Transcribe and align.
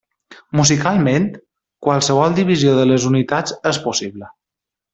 Musicalment, 0.59 1.27
qualsevol 1.87 2.35
divisió 2.41 2.73
de 2.81 2.89
les 2.93 3.07
unitats 3.13 3.55
és 3.75 3.83
possible. 3.87 4.33